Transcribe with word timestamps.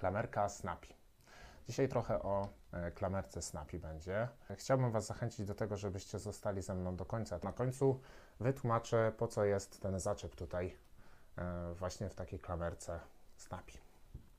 klamerka 0.00 0.48
Snappy. 0.48 0.88
Dzisiaj 1.68 1.88
trochę 1.88 2.22
o 2.22 2.48
e, 2.72 2.90
klamerce 2.90 3.42
Snappy 3.42 3.78
będzie. 3.78 4.28
Chciałbym 4.56 4.90
Was 4.92 5.06
zachęcić 5.06 5.46
do 5.46 5.54
tego, 5.54 5.76
żebyście 5.76 6.18
zostali 6.18 6.62
ze 6.62 6.74
mną 6.74 6.96
do 6.96 7.04
końca. 7.04 7.38
Na 7.42 7.52
końcu 7.52 8.00
wytłumaczę, 8.40 9.12
po 9.18 9.28
co 9.28 9.44
jest 9.44 9.80
ten 9.80 10.00
zaczep 10.00 10.36
tutaj 10.36 10.76
e, 11.38 11.74
właśnie 11.74 12.08
w 12.08 12.14
takiej 12.14 12.40
klamerce 12.40 13.00
Snappy. 13.36 13.72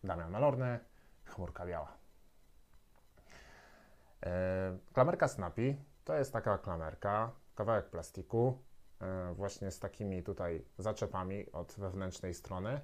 Damian 0.04 0.32
Malorny, 0.32 0.80
chmurka 1.26 1.66
biała. 1.66 1.94
E, 4.26 4.78
Klamerka 4.94 5.28
Snappy 5.28 5.76
to 6.06 6.16
jest 6.16 6.34
taka 6.34 6.58
klamerka, 6.58 7.32
kawałek 7.56 7.90
plastiku, 7.90 8.58
właśnie 9.34 9.72
z 9.72 9.80
takimi 9.80 10.24
tutaj 10.24 10.66
zaczepami 10.78 11.52
od 11.52 11.76
wewnętrznej 11.78 12.34
strony, 12.34 12.82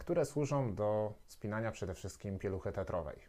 które 0.00 0.24
służą 0.24 0.74
do 0.74 1.14
spinania 1.26 1.72
przede 1.72 1.94
wszystkim 1.94 2.38
pieluchy 2.38 2.72
tetrowej. 2.72 3.20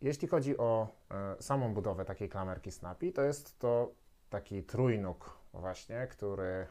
Jeśli 0.00 0.28
chodzi 0.28 0.58
o 0.58 0.88
e, 1.10 1.42
samą 1.42 1.74
budowę 1.74 2.04
takiej 2.04 2.28
klamerki 2.28 2.72
Snappy, 2.72 3.12
to 3.12 3.22
jest 3.22 3.58
to 3.58 3.92
taki 4.30 4.62
trójnóg 4.62 5.38
właśnie, 5.52 6.06
który 6.06 6.44
e, 6.44 6.66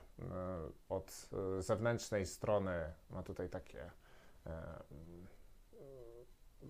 od 0.89 1.29
e, 1.57 1.61
zewnętrznej 1.61 2.25
strony 2.25 2.93
ma 3.09 3.23
tutaj 3.23 3.49
takie, 3.49 3.91
mm, 4.45 5.27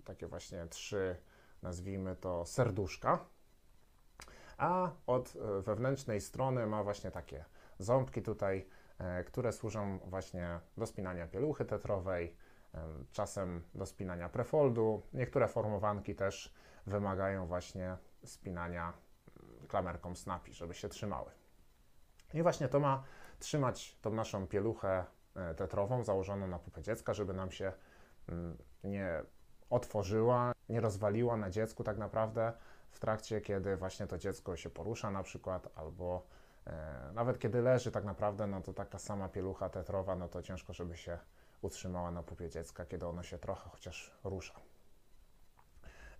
takie 0.04 0.26
właśnie 0.26 0.66
trzy, 0.66 1.16
nazwijmy 1.62 2.16
to 2.16 2.44
serduszka, 2.46 3.24
a 4.56 4.90
od 5.06 5.36
wewnętrznej 5.62 6.20
strony 6.20 6.66
ma 6.66 6.84
właśnie 6.84 7.10
takie 7.10 7.44
ząbki 7.78 8.22
tutaj, 8.22 8.66
które 9.26 9.52
służą 9.52 9.98
właśnie 9.98 10.60
do 10.76 10.86
spinania 10.86 11.26
pieluchy 11.26 11.64
tetrowej, 11.64 12.36
em, 12.72 13.06
czasem 13.12 13.62
do 13.74 13.86
spinania 13.86 14.28
prefoldu. 14.28 15.02
Niektóre 15.12 15.48
formowanki 15.48 16.14
też 16.14 16.54
wymagają 16.86 17.46
właśnie 17.46 17.96
spinania 18.24 18.92
klamerką 19.68 20.14
snapi, 20.14 20.54
żeby 20.54 20.74
się 20.74 20.88
trzymały. 20.88 21.30
I 22.34 22.42
właśnie 22.42 22.68
to 22.68 22.80
ma 22.80 23.04
trzymać 23.38 23.98
tą 24.02 24.12
naszą 24.12 24.46
pieluchę 24.46 25.04
e, 25.34 25.54
tetrową 25.54 26.04
założoną 26.04 26.46
na 26.46 26.58
pupę 26.58 26.82
dziecka, 26.82 27.14
żeby 27.14 27.34
nam 27.34 27.50
się 27.50 27.72
mm, 28.28 28.58
nie 28.84 29.22
otworzyła, 29.70 30.52
nie 30.68 30.80
rozwaliła 30.80 31.36
na 31.36 31.50
dziecku 31.50 31.84
tak 31.84 31.98
naprawdę 31.98 32.52
w 32.90 33.00
trakcie, 33.00 33.40
kiedy 33.40 33.76
właśnie 33.76 34.06
to 34.06 34.18
dziecko 34.18 34.56
się 34.56 34.70
porusza 34.70 35.10
na 35.10 35.22
przykład, 35.22 35.68
albo 35.74 36.26
e, 36.26 36.47
nawet 37.12 37.38
kiedy 37.38 37.62
leży 37.62 37.90
tak 37.90 38.04
naprawdę, 38.04 38.46
no 38.46 38.60
to 38.60 38.72
taka 38.72 38.98
sama 38.98 39.28
pielucha 39.28 39.68
tetrowa, 39.68 40.16
no 40.16 40.28
to 40.28 40.42
ciężko, 40.42 40.72
żeby 40.72 40.96
się 40.96 41.18
utrzymała 41.62 42.10
na 42.10 42.22
pupie 42.22 42.50
dziecka, 42.50 42.86
kiedy 42.86 43.06
ono 43.06 43.22
się 43.22 43.38
trochę 43.38 43.70
chociaż 43.70 44.18
rusza. 44.24 44.54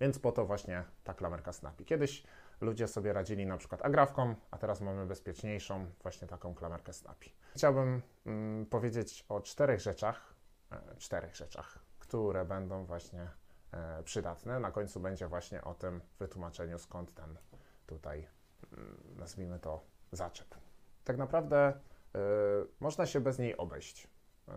Więc 0.00 0.18
po 0.18 0.32
to 0.32 0.46
właśnie 0.46 0.84
ta 1.04 1.14
klamerka 1.14 1.52
Snappy. 1.52 1.84
Kiedyś 1.84 2.24
ludzie 2.60 2.88
sobie 2.88 3.12
radzili 3.12 3.46
na 3.46 3.56
przykład 3.56 3.84
agrafką, 3.84 4.34
a 4.50 4.58
teraz 4.58 4.80
mamy 4.80 5.06
bezpieczniejszą 5.06 5.86
właśnie 6.02 6.28
taką 6.28 6.54
klamerkę 6.54 6.92
Snappy. 6.92 7.26
Chciałbym 7.56 8.02
mm, 8.26 8.66
powiedzieć 8.66 9.24
o 9.28 9.40
czterech 9.40 9.80
rzeczach, 9.80 10.34
e, 10.72 10.96
czterech 10.96 11.36
rzeczach, 11.36 11.78
które 11.98 12.44
będą 12.44 12.84
właśnie 12.84 13.28
e, 13.72 14.02
przydatne. 14.02 14.60
Na 14.60 14.70
końcu 14.70 15.00
będzie 15.00 15.28
właśnie 15.28 15.64
o 15.64 15.74
tym 15.74 16.00
wytłumaczeniu, 16.18 16.78
skąd 16.78 17.14
ten 17.14 17.38
tutaj, 17.86 18.28
mm, 18.72 19.14
nazwijmy 19.16 19.58
to, 19.58 19.84
zaczep. 20.12 20.54
Tak 21.04 21.16
naprawdę 21.16 21.56
e, 21.66 21.72
można 22.80 23.06
się 23.06 23.20
bez 23.20 23.38
niej 23.38 23.56
obejść, 23.56 24.08
e, 24.48 24.52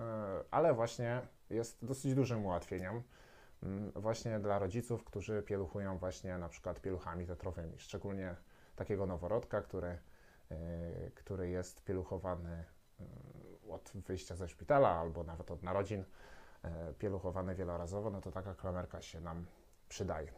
ale 0.52 0.74
właśnie 0.74 1.22
jest 1.50 1.86
dosyć 1.86 2.16
dużym 2.16 2.46
ułatwieniem 2.46 3.04
mm, 3.64 3.92
właśnie 3.92 4.40
dla 4.40 4.60
rodziców, 4.60 5.04
którzy 5.04 5.44
pieluchują 5.44 5.98
właśnie 5.98 6.38
na 6.38 6.50
przykład 6.50 6.80
pieluchami 6.80 7.28
tetrowymi, 7.28 7.80
szczególnie 7.80 8.36
takiego 8.76 9.06
noworodka, 9.06 9.62
który, 9.62 9.98
e, 10.52 11.12
który 11.16 11.50
jest 11.50 11.84
pieluchowany 11.84 12.66
mm, 13.00 13.12
od 13.70 13.92
wyjścia 13.96 14.36
ze 14.36 14.48
szpitala 14.48 14.90
albo 14.90 15.24
nawet 15.24 15.52
od 15.52 15.64
narodzin, 15.64 16.04
pieluchowany 17.00 17.56
wielorazowo, 17.56 18.10
no 18.10 18.22
to 18.22 18.32
taka 18.32 18.56
klamerka 18.56 19.02
się 19.02 19.22
nam 19.22 19.46
przydaje. 19.90 20.32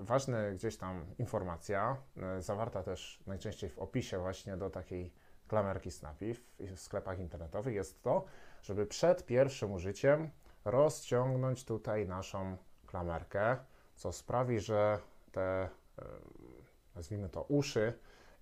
Ważna 0.00 0.50
gdzieś 0.50 0.76
tam 0.76 1.04
informacja, 1.18 1.96
e, 2.16 2.42
zawarta 2.42 2.82
też 2.82 3.22
najczęściej 3.26 3.70
w 3.70 3.78
opisie 3.78 4.18
właśnie 4.18 4.56
do 4.56 4.70
takiej 4.70 5.12
klamerki 5.48 5.90
Snappy 5.90 6.34
w, 6.34 6.80
sklepach 6.80 7.18
internetowych, 7.18 7.74
jest 7.74 8.02
to, 8.02 8.24
żeby 8.62 8.86
przed 8.86 9.26
pierwszym 9.26 9.72
użyciem 9.72 10.30
rozciągnąć 10.64 11.64
tutaj 11.64 12.08
naszą 12.08 12.56
klamerkę, 12.86 13.56
co 13.94 14.12
sprawi, 14.12 14.60
że 14.60 14.98
te, 15.32 15.42
e, 15.42 15.68
nazwijmy 16.94 17.28
to, 17.28 17.42
uszy 17.42 17.92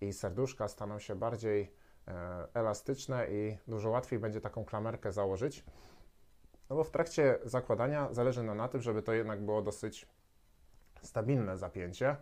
i 0.01 0.13
serduszka 0.13 0.69
staną 0.69 0.99
się 0.99 1.17
bardziej 1.17 1.73
e, 2.09 2.49
elastyczne 2.55 3.27
i 3.31 3.59
dużo 3.69 3.91
łatwiej 3.91 4.19
będzie 4.19 4.41
taką 4.41 4.65
klamerkę 4.65 5.13
założyć. 5.13 5.65
No 6.71 6.77
bo 6.77 6.85
w 6.85 6.91
trakcie 6.91 7.39
zakładania 7.45 8.09
zależy 8.13 8.43
nam 8.43 8.57
na 8.57 8.69
tym, 8.69 8.83
żeby 8.83 9.03
to 9.03 9.13
jednak 9.13 9.45
było 9.45 9.63
dosyć 9.63 10.07
stabilne 11.03 11.57
zapięcie, 11.57 12.17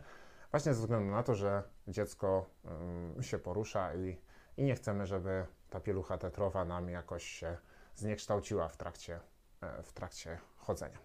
właśnie 0.51 0.75
ze 0.75 0.81
względu 0.81 1.11
na 1.11 1.23
to, 1.23 1.35
że 1.35 1.63
dziecko 1.89 2.51
ym, 3.17 3.23
się 3.23 3.39
porusza 3.39 3.95
i, 3.95 4.19
i 4.57 4.65
nie 4.65 4.75
chcemy, 4.75 5.07
żeby 5.07 5.47
ta 5.71 5.81
pielucha 5.81 6.19
tetrowa 6.19 6.65
nam 6.65 6.89
jakoś 6.89 7.25
się 7.25 7.57
zniekształciła 7.95 8.69
w 8.69 8.77
trakcie, 8.77 9.21
e, 9.61 9.83
w 9.83 9.93
trakcie 9.93 10.39
chodzenia. 10.57 10.99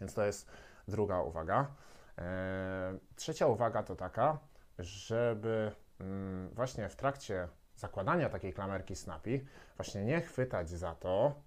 Więc 0.00 0.14
to 0.14 0.24
jest 0.24 0.50
druga 0.88 1.20
uwaga. 1.20 1.74
E, 2.18 2.98
Trzecia 3.16 3.46
uwaga 3.46 3.82
to 3.82 3.96
taka, 3.96 4.38
żeby 4.78 5.72
mm, 6.00 6.50
właśnie 6.54 6.88
w 6.88 6.96
trakcie 6.96 7.48
zakładania 7.76 8.28
takiej 8.28 8.52
klamerki 8.52 8.96
Snappy 8.96 9.44
właśnie 9.76 10.04
nie 10.04 10.20
chwytać 10.20 10.70
za 10.70 10.94
to, 10.94 11.42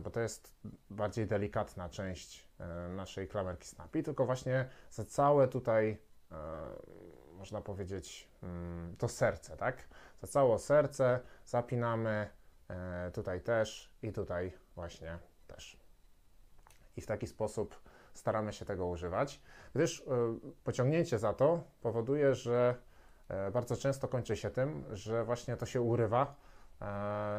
bo 0.00 0.10
to 0.10 0.20
jest 0.20 0.52
bardziej 0.90 1.26
delikatna 1.26 1.88
część 1.88 2.48
e, 2.60 2.88
naszej 2.88 3.28
klamerki 3.28 3.68
Snappy, 3.68 4.02
tylko 4.02 4.26
właśnie 4.26 4.68
za 4.90 5.04
całe 5.04 5.48
tutaj, 5.48 5.98
e, 6.32 6.36
można 7.32 7.60
powiedzieć, 7.60 8.28
mm, 8.42 8.96
to 8.96 9.08
serce, 9.08 9.56
tak? 9.56 9.88
Za 10.22 10.26
całe 10.26 10.58
serce 10.58 11.20
zapinamy 11.44 12.30
e, 12.68 13.10
tutaj 13.10 13.40
też 13.40 13.92
i 14.02 14.12
tutaj 14.12 14.52
właśnie 14.74 15.18
też. 15.46 15.80
I 16.96 17.00
w 17.00 17.06
taki 17.06 17.26
sposób 17.26 17.80
staramy 18.14 18.52
się 18.52 18.64
tego 18.64 18.86
używać, 18.86 19.40
gdyż 19.74 20.00
e, 20.00 20.04
pociągnięcie 20.64 21.18
za 21.18 21.32
to 21.32 21.64
powoduje, 21.80 22.34
że 22.34 22.74
e, 23.28 23.50
bardzo 23.50 23.76
często 23.76 24.08
kończy 24.08 24.36
się 24.36 24.50
tym, 24.50 24.84
że 24.92 25.24
właśnie 25.24 25.56
to 25.56 25.66
się 25.66 25.80
urywa, 25.80 26.22
e, 26.22 26.45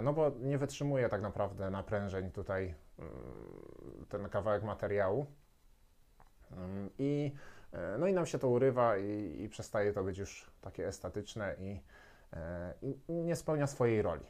no 0.01 0.13
bo 0.13 0.31
nie 0.39 0.57
wytrzymuje 0.57 1.09
tak 1.09 1.21
naprawdę 1.21 1.69
naprężeń 1.69 2.31
tutaj 2.31 2.75
mm, 2.99 4.05
ten 4.09 4.29
kawałek 4.29 4.63
materiału. 4.63 5.25
Mm, 6.51 6.89
I, 6.97 7.33
e, 7.71 7.97
no 7.97 8.07
i 8.07 8.13
nam 8.13 8.25
się 8.25 8.39
to 8.39 8.49
urywa 8.49 8.97
i, 8.97 9.41
i 9.41 9.49
przestaje 9.49 9.93
to 9.93 10.03
być 10.03 10.17
już 10.17 10.51
takie 10.61 10.87
estetyczne 10.87 11.55
i, 11.59 11.81
e, 12.33 12.73
i 12.81 13.13
nie 13.13 13.35
spełnia 13.35 13.67
swojej 13.67 14.01
roli. 14.01 14.25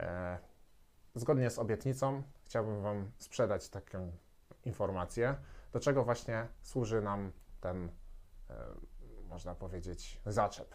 E, 0.00 0.38
Zgodnie 1.14 1.50
z 1.50 1.58
obietnicą 1.58 2.22
chciałbym 2.44 2.82
Wam 2.82 3.10
sprzedać 3.18 3.68
taką 3.68 4.12
informację, 4.64 5.34
do 5.72 5.80
czego 5.80 6.04
właśnie 6.04 6.46
służy 6.62 7.02
nam 7.02 7.32
ten, 7.60 7.88
e, 8.50 8.54
można 9.28 9.54
powiedzieć, 9.54 10.20
zaczep. 10.26 10.74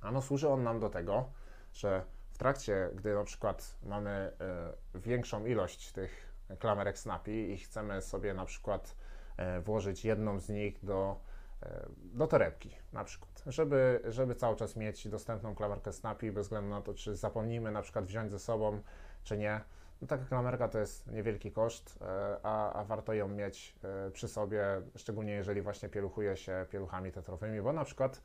Ano 0.00 0.22
służy 0.22 0.48
on 0.48 0.62
nam 0.62 0.80
do 0.80 0.90
tego, 0.90 1.32
że 1.72 2.04
w 2.38 2.40
trakcie, 2.40 2.90
gdy 2.94 3.14
na 3.14 3.24
przykład 3.24 3.76
mamy 3.82 4.10
e, 4.10 4.98
większą 4.98 5.46
ilość 5.46 5.92
tych 5.92 6.32
klamerek 6.58 6.98
Snappy 6.98 7.32
i 7.32 7.58
chcemy 7.58 8.02
sobie 8.02 8.34
na 8.34 8.44
przykład 8.44 8.96
e, 9.36 9.60
włożyć 9.60 10.04
jedną 10.04 10.38
z 10.38 10.48
nich 10.48 10.84
do, 10.84 11.20
e, 11.62 11.86
do 11.98 12.26
torebki 12.26 12.76
na 12.92 13.04
przykład, 13.04 13.42
żeby, 13.46 14.00
żeby 14.08 14.34
cały 14.34 14.56
czas 14.56 14.76
mieć 14.76 15.08
dostępną 15.08 15.54
klamerkę 15.54 15.92
Snappy 15.92 16.32
bez 16.32 16.46
względu 16.46 16.70
na 16.70 16.82
to, 16.82 16.94
czy 16.94 17.16
zapomnimy 17.16 17.70
na 17.70 17.82
przykład 17.82 18.04
wziąć 18.04 18.30
ze 18.30 18.38
sobą, 18.38 18.82
czy 19.24 19.38
nie. 19.38 19.60
No, 20.02 20.08
taka 20.08 20.24
klamerka 20.24 20.68
to 20.68 20.78
jest 20.78 21.06
niewielki 21.06 21.52
koszt, 21.52 21.98
a, 22.42 22.72
a 22.72 22.84
warto 22.84 23.14
ją 23.14 23.28
mieć 23.28 23.74
przy 24.12 24.28
sobie, 24.28 24.64
szczególnie 24.96 25.32
jeżeli 25.32 25.62
właśnie 25.62 25.88
pieluchuje 25.88 26.36
się 26.36 26.66
pieluchami 26.70 27.12
tetrowymi, 27.12 27.62
bo 27.62 27.72
na 27.72 27.84
przykład 27.84 28.22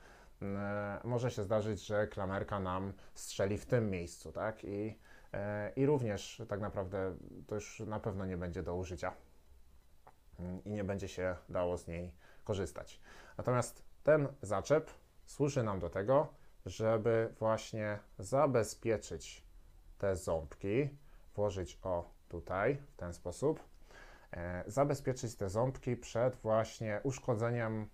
może 1.04 1.32
się 1.32 1.44
zdarzyć, 1.44 1.86
że 1.86 2.08
klamerka 2.08 2.60
nam 2.60 2.94
strzeli 3.14 3.58
w 3.58 3.66
tym 3.66 3.90
miejscu, 3.90 4.32
tak? 4.32 4.64
I, 4.64 5.00
e, 5.34 5.72
I 5.76 5.86
również 5.86 6.42
tak 6.50 6.60
naprawdę 6.60 7.16
to 7.48 7.56
już 7.56 7.80
na 7.80 8.00
pewno 8.00 8.26
nie 8.26 8.38
będzie 8.38 8.64
do 8.64 8.76
użycia 8.76 9.14
mm, 10.40 10.64
i 10.64 10.72
nie 10.72 10.84
będzie 10.84 11.08
się 11.08 11.36
dało 11.50 11.78
z 11.78 11.88
niej 11.88 12.14
korzystać. 12.44 13.00
Natomiast 13.38 13.84
ten 14.04 14.28
zaczep 14.42 14.92
służy 15.26 15.64
nam 15.64 15.80
do 15.80 15.90
tego, 15.90 16.34
żeby 16.66 17.34
właśnie 17.40 18.00
zabezpieczyć 18.20 19.44
te 19.98 20.16
ząbki, 20.16 20.90
włożyć 21.36 21.80
o 21.84 22.10
tutaj 22.30 22.78
w 22.78 22.96
ten 22.96 23.14
sposób 23.14 23.60
e, 24.32 24.64
zabezpieczyć 24.68 25.36
te 25.36 25.50
ząbki 25.50 25.98
przed 25.98 26.36
właśnie 26.36 27.00
uszkodzeniem 27.04 27.90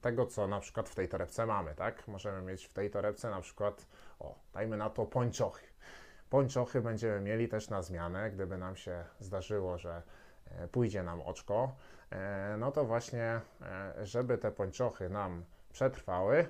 tego, 0.00 0.26
co 0.26 0.46
na 0.46 0.60
przykład 0.60 0.88
w 0.88 0.94
tej 0.94 1.08
torebce 1.08 1.46
mamy, 1.46 1.74
tak? 1.74 2.08
Możemy 2.08 2.42
mieć 2.42 2.66
w 2.66 2.72
tej 2.72 2.90
torebce 2.90 3.30
na 3.30 3.40
przykład, 3.40 3.86
o, 4.18 4.34
dajmy 4.52 4.76
na 4.76 4.90
to 4.90 5.06
pończochy. 5.06 5.66
Pończochy 6.30 6.80
będziemy 6.80 7.20
mieli 7.20 7.48
też 7.48 7.68
na 7.70 7.82
zmianę, 7.82 8.30
gdyby 8.30 8.58
nam 8.58 8.76
się 8.76 9.04
zdarzyło, 9.20 9.78
że 9.78 10.02
e, 10.46 10.68
pójdzie 10.68 11.02
nam 11.02 11.20
oczko, 11.20 11.74
e, 12.10 12.56
no 12.58 12.72
to 12.72 12.84
właśnie, 12.84 13.40
e, 13.62 14.06
żeby 14.06 14.38
te 14.38 14.52
pończochy 14.52 15.08
nam 15.08 15.44
przetrwały, 15.72 16.46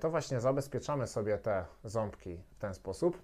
to 0.00 0.10
właśnie 0.10 0.40
zabezpieczamy 0.40 1.06
sobie 1.06 1.38
te 1.38 1.64
ząbki 1.84 2.42
w 2.50 2.58
ten 2.58 2.74
sposób 2.74 3.22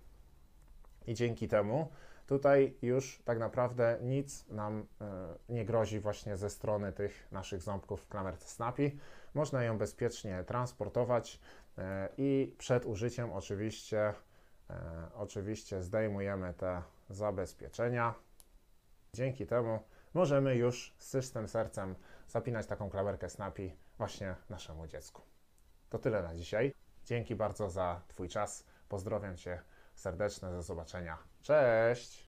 i 1.06 1.14
dzięki 1.14 1.48
temu 1.48 1.88
tutaj 2.26 2.76
już 2.82 3.22
tak 3.24 3.38
naprawdę 3.38 3.98
nic 4.02 4.48
nam 4.48 4.86
e, 5.00 5.04
nie 5.48 5.64
grozi 5.64 6.00
właśnie 6.00 6.36
ze 6.36 6.50
strony 6.50 6.92
tych 6.92 7.28
naszych 7.32 7.62
ząbków 7.62 8.00
w 8.00 8.08
klamerce 8.08 8.48
Snappy. 8.48 8.92
Można 9.34 9.64
ją 9.64 9.78
bezpiecznie 9.78 10.44
transportować 10.44 11.40
e, 11.78 12.08
i 12.16 12.54
przed 12.58 12.86
użyciem 12.86 13.32
oczywiście, 13.32 14.14
e, 14.70 14.74
oczywiście 15.14 15.82
zdejmujemy 15.82 16.54
te 16.54 16.82
zabezpieczenia. 17.10 18.14
Dzięki 19.14 19.46
temu 19.46 19.78
możemy 20.14 20.54
już 20.54 20.94
z 20.98 21.10
czystym 21.10 21.48
sercem 21.48 21.94
zapinać 22.28 22.66
taką 22.66 22.90
klamerkę 22.90 23.30
Snappy 23.30 23.70
właśnie 23.98 24.34
naszemu 24.50 24.86
dziecku. 24.86 25.22
To 25.90 25.98
tyle 25.98 26.22
na 26.22 26.34
dzisiaj. 26.34 26.72
Dzięki 27.04 27.34
bardzo 27.34 27.70
za 27.70 28.00
Twój 28.08 28.28
czas. 28.28 28.64
Pozdrawiam 28.88 29.36
Cię 29.36 29.62
serdeczne. 29.94 30.50
Do 30.50 30.62
zobaczenia. 30.62 31.18
Cześć! 31.46 32.24